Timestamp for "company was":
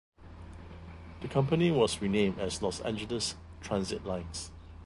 1.27-2.01